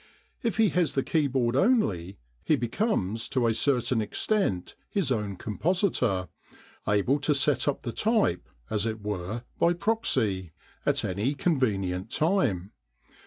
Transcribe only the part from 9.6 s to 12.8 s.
proxy, at any convenient time.